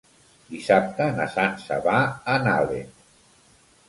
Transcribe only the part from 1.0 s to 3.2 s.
na Sança va a Nalec.